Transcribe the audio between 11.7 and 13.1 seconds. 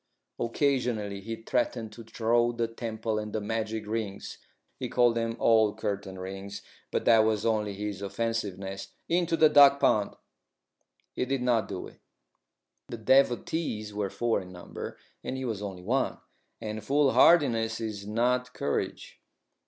it. The